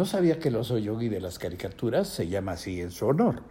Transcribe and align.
No 0.00 0.06
sabía 0.06 0.38
que 0.38 0.48
el 0.48 0.56
oso 0.56 0.78
yogi 0.78 1.10
de 1.10 1.20
las 1.20 1.38
caricaturas 1.38 2.08
se 2.08 2.26
llama 2.26 2.52
así 2.52 2.80
en 2.80 2.90
su 2.90 3.04
honor. 3.04 3.42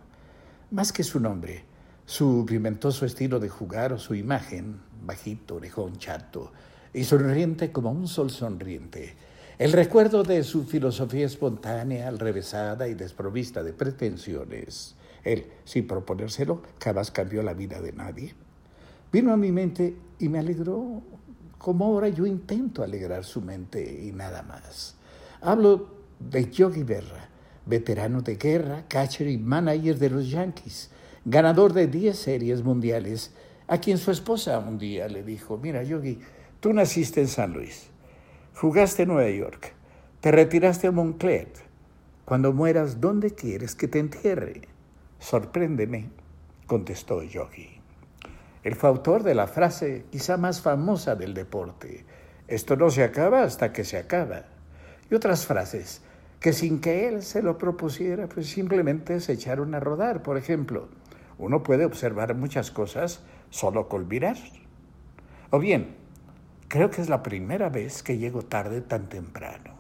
Más 0.72 0.92
que 0.92 1.04
su 1.04 1.20
nombre, 1.20 1.64
su 2.08 2.44
pimentoso 2.48 3.06
estilo 3.06 3.40
de 3.40 3.50
jugar 3.50 3.94
o 3.94 4.00
su 4.00 4.16
imagen, 4.16 4.82
bajito, 5.06 5.58
orejón, 5.58 5.98
chato, 6.00 6.52
y 6.92 7.04
sonriente 7.04 7.72
como 7.72 7.92
un 7.92 8.08
sol 8.08 8.32
sonriente. 8.32 9.16
El 9.60 9.74
recuerdo 9.74 10.24
de 10.24 10.44
su 10.44 10.64
filosofía 10.64 11.28
espontánea, 11.28 12.08
alrevesada 12.08 12.88
y 12.88 12.96
desprovista 12.96 13.62
de 13.62 13.74
pretensiones. 13.74 14.96
Él, 15.24 15.52
sin 15.66 15.86
proponérselo, 15.86 16.64
jamás 16.84 17.12
cambió 17.12 17.44
la 17.44 17.54
vida 17.54 17.80
de 17.80 17.92
nadie. 17.92 18.34
Vino 19.14 19.32
a 19.32 19.38
mi 19.38 19.52
mente 19.52 19.96
y 20.18 20.30
me 20.30 20.40
alegró 20.40 21.04
como 21.60 21.86
ahora 21.86 22.10
yo 22.10 22.26
intento 22.26 22.82
alegrar 22.82 23.24
su 23.24 23.40
mente 23.40 24.02
y 24.04 24.12
nada 24.14 24.42
más. 24.42 24.96
Hablo 25.42 25.99
de 26.20 26.50
Yogi 26.50 26.84
Berra, 26.84 27.30
veterano 27.66 28.22
de 28.22 28.36
guerra, 28.36 28.86
catcher 28.88 29.28
y 29.28 29.38
manager 29.38 29.98
de 29.98 30.10
los 30.10 30.30
Yankees, 30.30 30.92
ganador 31.26 31.74
de 31.74 31.88
10 31.88 32.18
series 32.18 32.64
mundiales, 32.64 33.34
a 33.68 33.80
quien 33.80 33.98
su 33.98 34.12
esposa 34.12 34.60
un 34.60 34.78
día 34.78 35.08
le 35.08 35.24
dijo, 35.24 35.58
mira 35.58 35.84
Yogi, 35.84 36.20
tú 36.60 36.74
naciste 36.74 37.22
en 37.22 37.28
San 37.28 37.54
Luis, 37.54 37.90
jugaste 38.56 39.04
en 39.04 39.10
Nueva 39.10 39.30
York, 39.30 39.74
te 40.22 40.32
retiraste 40.32 40.88
a 40.88 40.92
Montclair, 40.92 41.54
cuando 42.26 42.54
mueras, 42.54 43.00
¿dónde 43.00 43.34
quieres 43.34 43.76
que 43.76 43.88
te 43.88 44.00
entierre? 44.00 44.62
Sorpréndeme, 45.20 46.10
contestó 46.68 47.24
Yogi. 47.24 47.80
Él 48.64 48.76
fue 48.76 48.90
autor 48.90 49.24
de 49.24 49.36
la 49.36 49.48
frase 49.48 50.06
quizá 50.12 50.38
más 50.38 50.62
famosa 50.62 51.16
del 51.16 51.34
deporte, 51.34 52.06
esto 52.48 52.76
no 52.76 52.90
se 52.90 53.04
acaba 53.04 53.44
hasta 53.44 53.72
que 53.72 53.84
se 53.84 53.98
acaba. 53.98 54.46
Y 55.10 55.16
otras 55.16 55.46
frases 55.46 56.02
que 56.40 56.54
sin 56.54 56.80
que 56.80 57.08
él 57.08 57.22
se 57.22 57.42
lo 57.42 57.58
propusiera, 57.58 58.28
pues 58.28 58.48
simplemente 58.48 59.20
se 59.20 59.34
echaron 59.34 59.76
a 59.76 59.80
rodar. 59.80 60.24
Por 60.24 60.38
ejemplo, 60.38 60.88
uno 61.38 61.64
puede 61.64 61.86
observar 61.86 62.36
muchas 62.36 62.72
cosas 62.72 63.22
solo 63.50 63.90
con 63.90 64.08
mirar. 64.08 64.38
O 65.50 65.60
bien, 65.60 65.96
creo 66.68 66.90
que 66.90 67.02
es 67.02 67.10
la 67.10 67.24
primera 67.24 67.70
vez 67.70 68.04
que 68.04 68.18
llego 68.18 68.44
tarde 68.44 68.82
tan 68.82 69.10
temprano. 69.10 69.74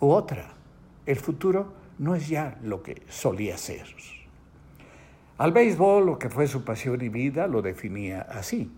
U 0.00 0.10
otra, 0.10 0.54
el 1.06 1.16
futuro 1.16 1.72
no 1.98 2.14
es 2.14 2.28
ya 2.28 2.58
lo 2.62 2.82
que 2.82 3.02
solía 3.08 3.56
ser. 3.56 3.86
Al 5.38 5.52
béisbol, 5.52 6.04
lo 6.04 6.18
que 6.18 6.30
fue 6.30 6.46
su 6.48 6.64
pasión 6.64 7.02
y 7.02 7.08
vida, 7.08 7.46
lo 7.46 7.62
definía 7.62 8.22
así. 8.22 8.70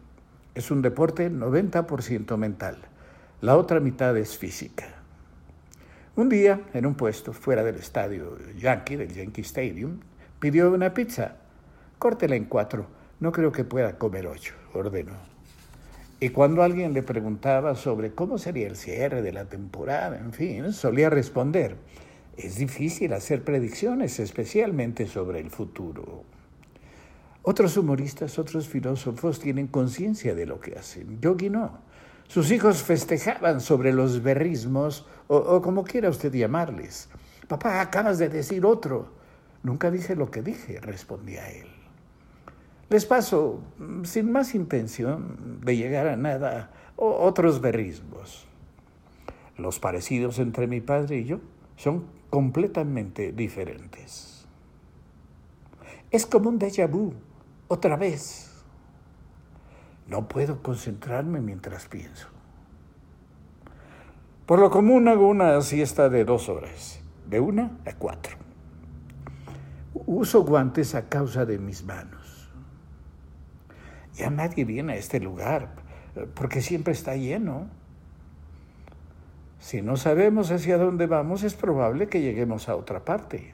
Es 0.54 0.70
un 0.70 0.82
deporte 0.82 1.30
90% 1.30 2.36
mental. 2.36 2.78
La 3.40 3.56
otra 3.56 3.80
mitad 3.80 4.16
es 4.16 4.36
física. 4.36 4.97
Un 6.18 6.28
día, 6.28 6.62
en 6.74 6.84
un 6.84 6.96
puesto 6.96 7.32
fuera 7.32 7.62
del 7.62 7.76
estadio 7.76 8.36
Yankee, 8.58 8.96
del 8.96 9.14
Yankee 9.14 9.42
Stadium, 9.42 10.00
pidió 10.40 10.68
una 10.72 10.92
pizza. 10.92 11.36
Córtela 11.96 12.34
en 12.34 12.46
cuatro. 12.46 12.88
No 13.20 13.30
creo 13.30 13.52
que 13.52 13.62
pueda 13.62 13.98
comer 13.98 14.26
ocho, 14.26 14.54
ordenó. 14.74 15.12
Y 16.18 16.30
cuando 16.30 16.64
alguien 16.64 16.92
le 16.92 17.04
preguntaba 17.04 17.76
sobre 17.76 18.16
cómo 18.16 18.36
sería 18.36 18.66
el 18.66 18.74
cierre 18.74 19.22
de 19.22 19.30
la 19.30 19.44
temporada, 19.44 20.18
en 20.18 20.32
fin, 20.32 20.72
solía 20.72 21.08
responder, 21.08 21.76
es 22.36 22.56
difícil 22.56 23.12
hacer 23.12 23.44
predicciones, 23.44 24.18
especialmente 24.18 25.06
sobre 25.06 25.38
el 25.38 25.50
futuro. 25.50 26.24
Otros 27.42 27.76
humoristas, 27.76 28.40
otros 28.40 28.66
filósofos 28.66 29.38
tienen 29.38 29.68
conciencia 29.68 30.34
de 30.34 30.46
lo 30.46 30.58
que 30.58 30.76
hacen. 30.76 31.20
Yogi 31.20 31.48
no. 31.48 31.78
Sus 32.28 32.50
hijos 32.50 32.82
festejaban 32.82 33.62
sobre 33.62 33.92
los 33.92 34.22
berrismos 34.22 35.06
o, 35.28 35.62
como 35.62 35.82
quiera 35.84 36.10
usted 36.10 36.32
llamarles. 36.32 37.08
Papá, 37.48 37.80
acabas 37.80 38.18
de 38.18 38.28
decir 38.28 38.66
otro. 38.66 39.08
Nunca 39.62 39.90
dije 39.90 40.14
lo 40.14 40.30
que 40.30 40.42
dije, 40.42 40.78
respondía 40.80 41.50
él. 41.50 41.66
Les 42.90 43.06
paso, 43.06 43.60
sin 44.04 44.30
más 44.30 44.54
intención 44.54 45.60
de 45.62 45.76
llegar 45.76 46.06
a 46.06 46.16
nada, 46.16 46.70
otros 46.96 47.62
berrismos. 47.62 48.46
Los 49.56 49.78
parecidos 49.78 50.38
entre 50.38 50.66
mi 50.66 50.82
padre 50.82 51.18
y 51.18 51.24
yo 51.24 51.40
son 51.76 52.06
completamente 52.28 53.32
diferentes. 53.32 54.46
Es 56.10 56.26
como 56.26 56.50
un 56.50 56.58
déjà 56.58 56.86
vu, 56.86 57.14
otra 57.68 57.96
vez. 57.96 58.47
No 60.08 60.26
puedo 60.26 60.62
concentrarme 60.62 61.40
mientras 61.40 61.86
pienso. 61.86 62.28
Por 64.46 64.58
lo 64.58 64.70
común 64.70 65.06
hago 65.08 65.28
una 65.28 65.60
siesta 65.60 66.08
de 66.08 66.24
dos 66.24 66.48
horas, 66.48 67.00
de 67.28 67.38
una 67.40 67.78
a 67.86 67.92
cuatro. 67.92 68.36
Uso 70.06 70.42
guantes 70.44 70.94
a 70.94 71.08
causa 71.08 71.44
de 71.44 71.58
mis 71.58 71.84
manos. 71.84 72.50
Ya 74.14 74.30
nadie 74.30 74.64
viene 74.64 74.94
a 74.94 74.96
este 74.96 75.20
lugar 75.20 75.68
porque 76.34 76.62
siempre 76.62 76.92
está 76.92 77.14
lleno. 77.16 77.68
Si 79.60 79.82
no 79.82 79.96
sabemos 79.96 80.50
hacia 80.50 80.78
dónde 80.78 81.06
vamos, 81.06 81.42
es 81.42 81.54
probable 81.54 82.08
que 82.08 82.22
lleguemos 82.22 82.68
a 82.68 82.76
otra 82.76 83.04
parte. 83.04 83.52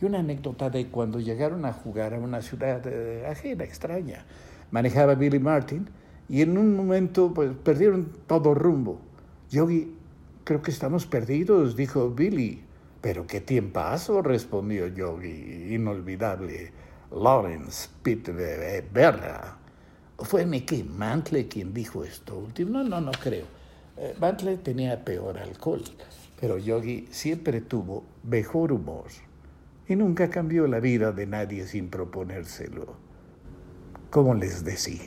Y 0.00 0.04
una 0.04 0.20
anécdota 0.20 0.70
de 0.70 0.88
cuando 0.88 1.20
llegaron 1.20 1.64
a 1.64 1.72
jugar 1.72 2.14
a 2.14 2.18
una 2.18 2.42
ciudad 2.42 2.82
eh, 2.86 3.26
ajena, 3.30 3.64
extraña. 3.64 4.24
Manejaba 4.70 5.14
Billy 5.14 5.38
Martin 5.38 5.88
y 6.28 6.42
en 6.42 6.58
un 6.58 6.76
momento 6.76 7.32
pues, 7.32 7.50
perdieron 7.62 8.08
todo 8.26 8.54
rumbo. 8.54 9.00
Yogi, 9.50 9.94
creo 10.44 10.62
que 10.62 10.70
estamos 10.70 11.06
perdidos, 11.06 11.76
dijo 11.76 12.10
Billy. 12.10 12.64
Pero 13.00 13.26
qué 13.26 13.40
tiempazo, 13.40 14.22
respondió 14.22 14.88
Yogi, 14.88 15.74
inolvidable. 15.74 16.72
Lawrence 17.10 17.88
Pitt 18.02 18.28
Berra. 18.92 19.56
¿Fue 20.18 20.44
Mickey 20.44 20.82
Mantle 20.82 21.48
quien 21.48 21.72
dijo 21.72 22.04
esto 22.04 22.36
último? 22.36 22.70
No, 22.70 22.84
no, 22.84 23.00
no 23.00 23.12
creo. 23.12 23.46
Eh, 23.96 24.14
Mantle 24.20 24.58
tenía 24.58 25.04
peor 25.04 25.38
alcohol, 25.38 25.82
pero 26.40 26.58
Yogi 26.58 27.08
siempre 27.10 27.60
tuvo 27.60 28.04
mejor 28.24 28.72
humor 28.72 29.06
y 29.88 29.96
nunca 29.96 30.28
cambió 30.28 30.66
la 30.66 30.80
vida 30.80 31.12
de 31.12 31.26
nadie 31.26 31.66
sin 31.66 31.88
proponérselo, 31.88 32.94
como 34.10 34.34
les 34.34 34.64
decía. 34.64 35.02